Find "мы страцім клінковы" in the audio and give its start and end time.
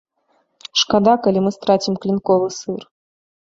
1.45-2.47